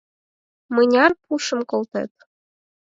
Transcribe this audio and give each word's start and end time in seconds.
Мыняр 0.73 1.11
пушым 1.23 1.59
колтет? 1.69 2.13